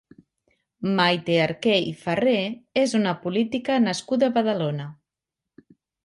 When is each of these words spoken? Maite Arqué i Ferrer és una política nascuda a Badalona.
Maite 0.99 1.33
Arqué 1.41 1.73
i 1.89 1.91
Ferrer 1.99 2.39
és 2.83 2.95
una 2.99 3.13
política 3.25 3.75
nascuda 3.83 4.31
a 4.31 4.35
Badalona. 4.39 4.89